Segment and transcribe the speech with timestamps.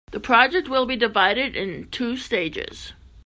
[0.09, 2.93] The project will be divided in two stages.